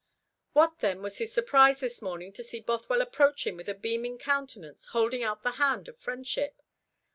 What, 0.53 0.79
then, 0.79 1.03
was 1.03 1.19
his 1.19 1.31
surprise 1.31 1.79
this 1.79 2.01
morning 2.01 2.33
to 2.33 2.41
see 2.43 2.59
Bothwell 2.59 3.01
approach 3.03 3.45
him 3.45 3.55
with 3.55 3.69
a 3.69 3.75
beaming 3.75 4.17
countenance, 4.17 4.87
holding 4.87 5.21
out 5.21 5.43
the 5.43 5.51
hand 5.61 5.87
of 5.87 5.95
friendship! 5.99 6.63